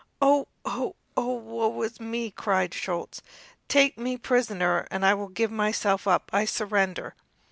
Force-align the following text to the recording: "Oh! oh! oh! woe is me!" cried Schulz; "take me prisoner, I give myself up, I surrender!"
"Oh! 0.19 0.47
oh! 0.65 0.95
oh! 1.15 1.33
woe 1.35 1.79
is 1.83 1.99
me!" 1.99 2.31
cried 2.31 2.73
Schulz; 2.73 3.21
"take 3.67 3.99
me 3.99 4.17
prisoner, 4.17 4.87
I 4.89 5.27
give 5.31 5.51
myself 5.51 6.07
up, 6.07 6.27
I 6.33 6.43
surrender!" 6.43 7.13